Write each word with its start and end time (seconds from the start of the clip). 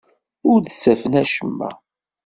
Ur 0.49 0.59
d-ttafen 0.61 1.13
acemma. 1.21 1.69